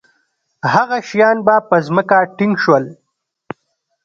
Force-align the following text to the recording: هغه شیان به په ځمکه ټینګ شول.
هغه 0.73 0.97
شیان 1.07 1.37
به 1.45 1.55
په 1.69 1.77
ځمکه 1.87 2.17
ټینګ 2.37 2.55
شول. 2.63 2.85